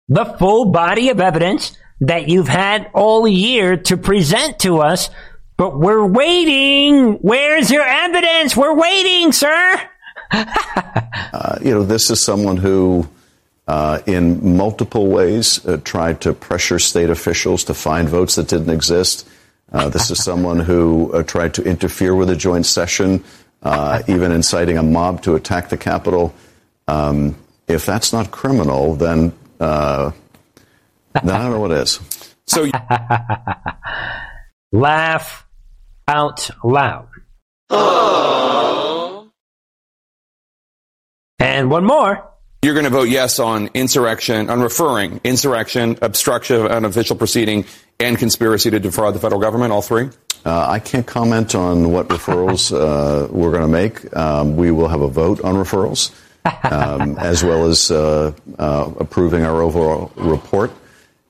[0.08, 5.10] the full body of evidence that you've had all year to present to us,
[5.58, 7.16] but we're waiting.
[7.16, 8.56] Where's your evidence?
[8.56, 9.82] We're waiting, sir.
[11.34, 13.08] Uh, you know, this is someone who
[13.68, 18.70] uh, in multiple ways uh, tried to pressure state officials to find votes that didn't
[18.70, 19.28] exist.
[19.72, 23.24] Uh, this is someone who uh, tried to interfere with a joint session,
[23.64, 26.34] uh, even inciting a mob to attack the Capitol.
[26.88, 27.36] Um,
[27.68, 30.12] if that's not criminal, then uh,
[31.14, 32.00] then I don't know what is.
[32.46, 32.70] So,
[34.72, 35.46] laugh
[36.08, 37.10] out loud.
[41.40, 42.30] And one more.
[42.68, 47.64] You're going to vote yes on insurrection, on referring insurrection, obstruction of an official proceeding,
[47.98, 50.10] and conspiracy to defraud the federal government, all three?
[50.44, 54.14] Uh, I can't comment on what referrals uh, we're going to make.
[54.14, 56.12] Um, we will have a vote on referrals,
[56.70, 60.72] um, as well as uh, uh approving our overall report.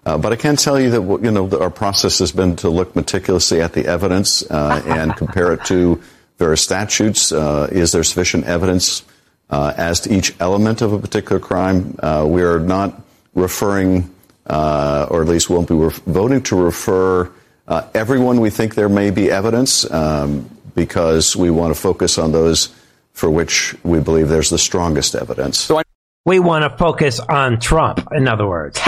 [0.07, 2.95] Uh, but I can tell you that you know our process has been to look
[2.95, 6.01] meticulously at the evidence uh, and compare it to
[6.39, 7.31] various statutes.
[7.31, 9.03] is there sufficient evidence?
[9.49, 11.97] Uh, as to each element of a particular crime.
[12.01, 13.01] Uh, we are not
[13.33, 14.13] referring,
[14.45, 17.31] uh, or at least won't be ref- voting to refer
[17.67, 22.31] uh, everyone we think there may be evidence um, because we want to focus on
[22.31, 22.73] those
[23.13, 25.57] for which we believe there's the strongest evidence.
[25.57, 25.83] So I-
[26.25, 28.79] we want to focus on Trump, in other words.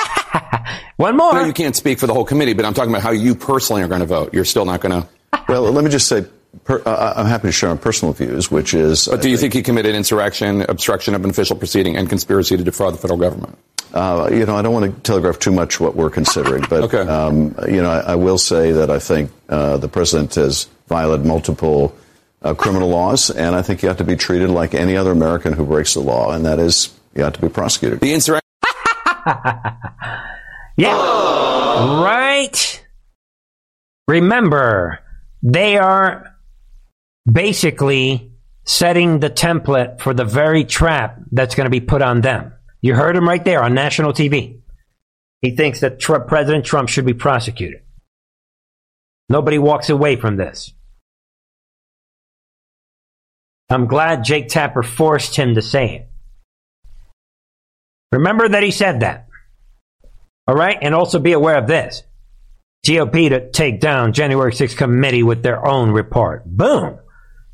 [0.98, 1.34] One more.
[1.34, 3.82] No, you can't speak for the whole committee, but I'm talking about how you personally
[3.82, 4.34] are going to vote.
[4.34, 5.08] You're still not going to.
[5.48, 6.26] Well, let me just say
[6.64, 9.08] Per, uh, I'm happy to share my personal views, which is.
[9.08, 12.58] But do you think, think he committed insurrection, obstruction of an official proceeding, and conspiracy
[12.58, 13.58] to defraud the federal government?
[13.94, 17.00] Uh, you know, I don't want to telegraph too much what we're considering, but okay.
[17.00, 21.26] um, you know, I, I, will say that I think uh, the president has violated
[21.26, 21.96] multiple
[22.44, 25.54] uh, criminal laws, and I think you have to be treated like any other American
[25.54, 28.00] who breaks the law, and that is you have to be prosecuted.
[28.00, 28.48] The insurrection.
[30.78, 32.86] yeah, right.
[34.08, 35.00] Remember,
[35.42, 36.36] they are
[37.32, 38.32] basically
[38.66, 42.54] setting the template for the very trap that's going to be put on them.
[42.82, 44.62] You heard him right there on national TV.
[45.42, 47.82] He thinks that Trump, President Trump should be prosecuted.
[49.28, 50.74] Nobody walks away from this.
[53.70, 56.10] I'm glad Jake Tapper forced him to say it.
[58.12, 59.28] Remember that he said that.
[60.48, 60.78] All right?
[60.82, 62.04] And also be aware of this.
[62.86, 66.46] GOP to take down January 6th committee with their own report.
[66.46, 67.00] Boom.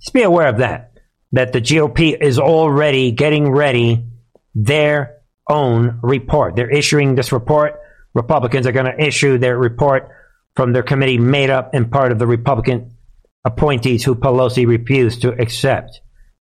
[0.06, 0.91] Just be aware of that.
[1.32, 4.06] That the GOP is already getting ready
[4.53, 5.18] their
[5.49, 6.56] own report.
[6.56, 7.80] They're issuing this report.
[8.14, 10.10] Republicans are going to issue their report
[10.56, 12.95] from their committee made up in part of the Republican
[13.43, 16.01] appointees who Pelosi refused to accept.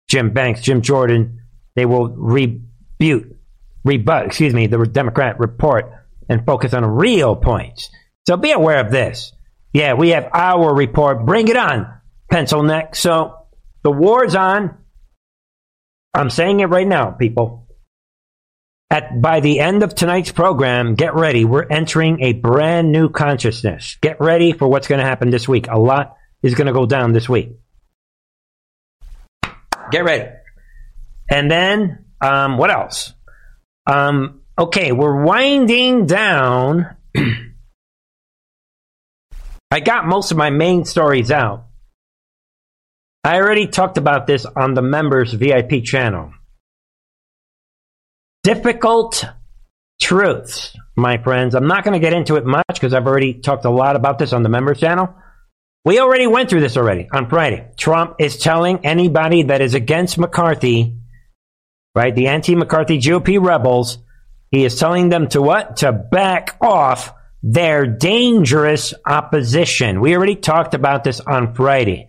[0.08, 1.42] Jim Banks, Jim Jordan,
[1.76, 3.26] they will rebut,
[3.84, 5.92] rebut, excuse me, the Democrat report
[6.28, 7.90] and focus on real points.
[8.26, 9.32] So be aware of this.
[9.72, 11.24] Yeah, we have our report.
[11.24, 11.95] Bring it on,
[12.30, 12.94] pencil neck.
[12.96, 13.34] So
[13.82, 14.78] the war's on.
[16.14, 17.68] I'm saying it right now, people.
[18.88, 21.44] At by the end of tonight's program, get ready.
[21.44, 23.96] We're entering a brand new consciousness.
[24.00, 25.66] Get ready for what's going to happen this week.
[25.68, 27.50] A lot is going to go down this week.
[29.90, 30.30] Get ready.
[31.30, 33.12] And then, um, what else?
[33.86, 36.96] Um, okay, we're winding down.
[39.70, 41.65] I got most of my main stories out.
[43.26, 46.32] I already talked about this on the members VIP channel.
[48.44, 49.24] Difficult
[50.00, 51.56] truths, my friends.
[51.56, 54.20] I'm not going to get into it much because I've already talked a lot about
[54.20, 55.12] this on the members channel.
[55.84, 57.68] We already went through this already on Friday.
[57.76, 60.96] Trump is telling anybody that is against McCarthy,
[61.96, 63.98] right, the anti-McCarthy GOP rebels,
[64.52, 65.78] he is telling them to what?
[65.78, 67.12] To back off
[67.42, 70.00] their dangerous opposition.
[70.00, 72.08] We already talked about this on Friday.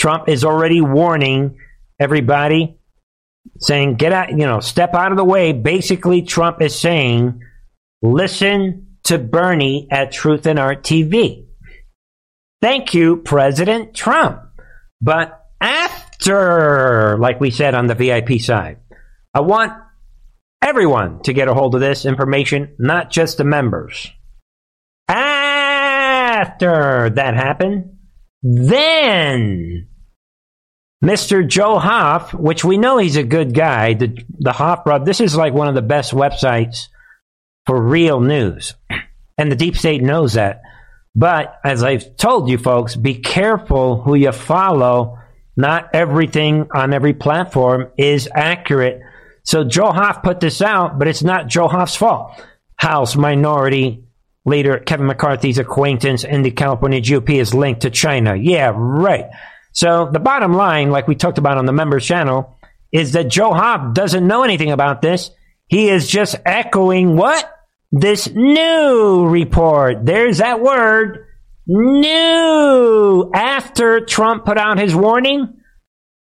[0.00, 1.58] Trump is already warning
[2.00, 2.78] everybody,
[3.58, 5.52] saying, get out, you know, step out of the way.
[5.52, 7.42] Basically, Trump is saying,
[8.00, 11.44] listen to Bernie at Truth and Art TV.
[12.62, 14.40] Thank you, President Trump.
[15.02, 18.78] But after, like we said on the VIP side,
[19.34, 19.74] I want
[20.62, 24.10] everyone to get a hold of this information, not just the members.
[25.08, 27.98] After that happened,
[28.42, 29.89] then
[31.04, 31.46] Mr.
[31.46, 35.34] Joe Hoft, which we know he's a good guy, the, the Hoft Brother, this is
[35.34, 36.88] like one of the best websites
[37.66, 38.74] for real news.
[39.38, 40.60] And the deep state knows that.
[41.14, 45.18] But as I've told you folks, be careful who you follow.
[45.56, 49.00] Not everything on every platform is accurate.
[49.42, 52.40] So Joe Hoft put this out, but it's not Joe Hoft's fault.
[52.76, 54.04] House Minority
[54.44, 58.34] Leader Kevin McCarthy's acquaintance in the California GOP is linked to China.
[58.34, 59.26] Yeah, right.
[59.72, 62.56] So the bottom line, like we talked about on the members channel,
[62.92, 65.30] is that Joe Hoft doesn't know anything about this.
[65.68, 67.48] He is just echoing what?
[67.92, 70.04] this new report.
[70.04, 71.26] There's that word.
[71.66, 73.30] New.
[73.34, 75.54] After Trump put out his warning,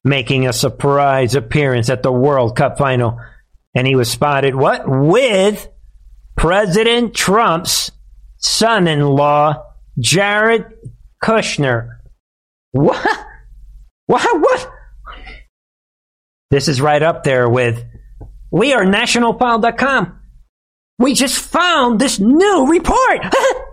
[0.03, 3.21] making a surprise appearance at the World Cup final.
[3.75, 4.85] And he was spotted what?
[4.87, 5.69] With
[6.37, 7.91] President Trump's
[8.37, 9.65] son in law,
[9.99, 10.67] Jared
[11.23, 11.99] Kushner.
[12.73, 13.27] What?
[14.07, 14.41] What?
[14.41, 14.71] What?
[16.51, 17.85] This is right up there with
[18.51, 20.19] we are nationalfile.com.
[20.99, 23.21] We just found this new report.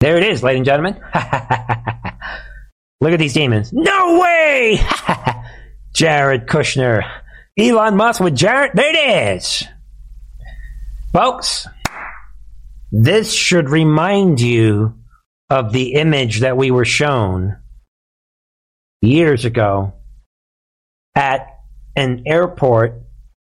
[0.00, 1.00] There it is, ladies and gentlemen.
[3.00, 3.72] Look at these demons.
[3.72, 4.80] No way!
[5.94, 7.02] Jared Kushner.
[7.58, 8.72] Elon Musk with Jared.
[8.74, 9.64] There it is.
[11.12, 11.66] Folks,
[12.92, 14.94] this should remind you
[15.48, 17.56] of the image that we were shown
[19.00, 19.94] years ago
[21.14, 21.46] at
[21.94, 23.02] an airport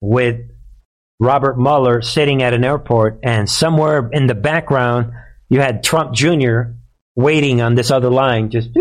[0.02, 0.42] with
[1.20, 5.14] Robert Mueller sitting at an airport, and somewhere in the background,
[5.50, 6.74] you had Trump Jr.
[7.16, 8.74] waiting on this other line, just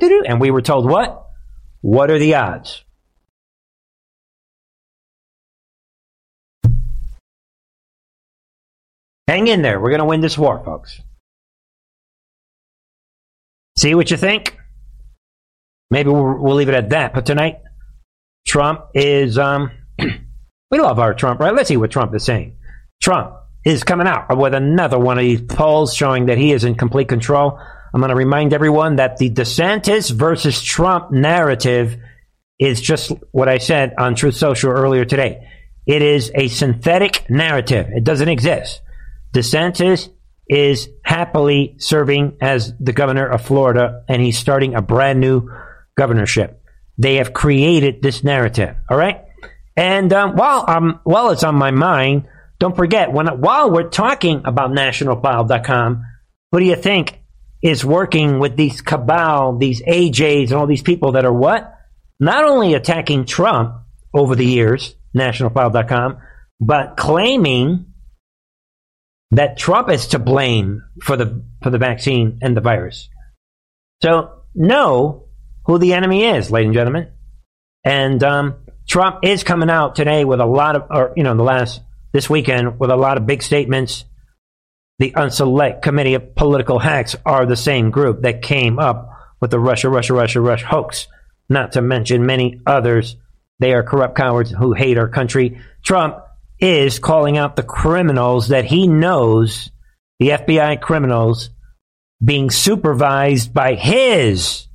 [0.00, 1.26] doo-doo-doo-doo-doo, and we were told what?
[1.82, 2.84] What are the odds?
[9.30, 9.80] Hang in there.
[9.80, 11.00] We're going to win this war, folks.
[13.78, 14.58] See what you think?
[15.90, 17.14] Maybe we'll, we'll leave it at that.
[17.14, 17.60] But tonight,
[18.46, 19.70] Trump is, um,
[20.70, 21.54] we love our Trump, right?
[21.54, 22.56] Let's see what Trump is saying.
[23.00, 23.34] Trump
[23.64, 27.08] is coming out with another one of these polls showing that he is in complete
[27.08, 27.58] control.
[27.92, 31.96] I'm going to remind everyone that the DeSantis versus Trump narrative
[32.58, 35.48] is just what I said on Truth Social earlier today.
[35.86, 37.88] It is a synthetic narrative.
[37.90, 38.82] It doesn't exist.
[39.34, 40.08] DeSantis
[40.48, 45.48] is happily serving as the governor of Florida and he's starting a brand new
[45.96, 46.62] governorship.
[46.98, 48.76] They have created this narrative.
[48.90, 49.24] All right.
[49.76, 52.26] And um, while um, while it's on my mind,
[52.58, 56.04] don't forget when while we're talking about nationalfile.com,
[56.52, 57.19] who do you think
[57.62, 61.74] is working with these cabal, these AJs, and all these people that are what?
[62.18, 63.74] Not only attacking Trump
[64.14, 66.18] over the years, nationalfile.com,
[66.60, 67.86] but claiming
[69.32, 73.08] that Trump is to blame for the for the vaccine and the virus.
[74.02, 75.28] So know
[75.66, 77.08] who the enemy is, ladies and gentlemen.
[77.84, 78.56] And um,
[78.88, 81.80] Trump is coming out today with a lot of, or you know, the last
[82.12, 84.04] this weekend with a lot of big statements.
[85.00, 89.08] The Unselect Committee of Political Hacks are the same group that came up
[89.40, 91.08] with the Russia, Russia, Russia, Russia hoax.
[91.48, 93.16] Not to mention many others.
[93.60, 95.58] They are corrupt cowards who hate our country.
[95.82, 96.18] Trump
[96.58, 99.70] is calling out the criminals that he knows,
[100.18, 101.48] the FBI criminals,
[102.22, 104.66] being supervised by his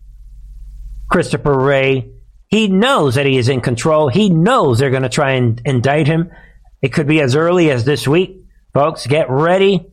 [1.07, 2.09] Christopher Wray.
[2.47, 4.09] He knows that he is in control.
[4.09, 6.31] He knows they're going to try and indict him.
[6.81, 8.43] It could be as early as this week.
[8.73, 9.91] Folks, get ready.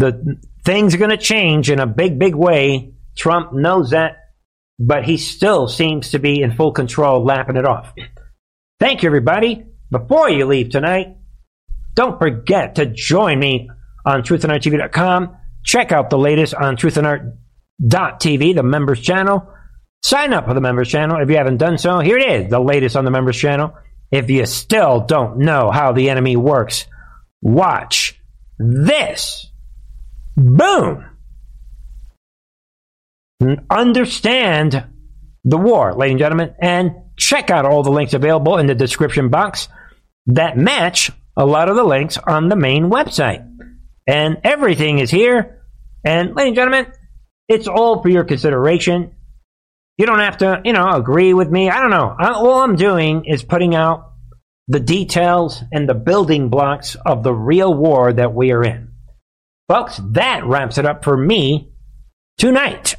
[0.00, 2.94] The things are going to change in a big, big way.
[3.16, 4.16] Trump knows that,
[4.78, 7.92] but he still seems to be in full control, lapping it off.
[8.78, 9.66] Thank you, everybody.
[9.90, 11.18] Before you leave tonight,
[11.92, 13.68] don't forget to join me
[14.06, 15.36] on truthandarttv.com.
[15.64, 19.52] Check out the latest on truthandart.tv, the members channel.
[20.02, 21.98] Sign up for the members channel if you haven't done so.
[21.98, 23.74] Here it is, the latest on the members channel.
[24.10, 26.86] If you still don't know how the enemy works,
[27.42, 28.18] watch
[28.58, 29.49] this.
[30.40, 31.04] Boom.
[33.68, 34.86] Understand
[35.44, 39.28] the war, ladies and gentlemen, and check out all the links available in the description
[39.28, 39.68] box
[40.26, 43.46] that match a lot of the links on the main website.
[44.06, 45.62] And everything is here.
[46.04, 46.92] And, ladies and gentlemen,
[47.46, 49.14] it's all for your consideration.
[49.98, 51.68] You don't have to, you know, agree with me.
[51.68, 52.16] I don't know.
[52.18, 54.12] I, all I'm doing is putting out
[54.68, 58.89] the details and the building blocks of the real war that we are in.
[59.70, 61.70] Folks, that wraps it up for me
[62.38, 62.96] tonight.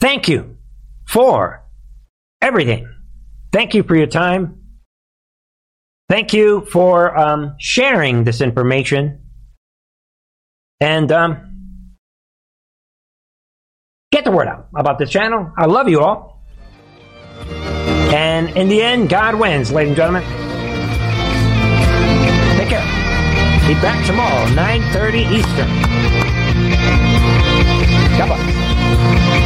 [0.00, 0.58] Thank you
[1.08, 1.66] for
[2.40, 2.88] everything.
[3.52, 4.62] Thank you for your time.
[6.08, 9.24] Thank you for um, sharing this information.
[10.78, 11.96] And um,
[14.12, 15.50] get the word out about this channel.
[15.58, 16.44] I love you all.
[17.40, 20.45] And in the end, God wins, ladies and gentlemen.
[23.66, 25.68] Be back tomorrow, 9.30 Eastern.
[28.16, 29.45] God bless.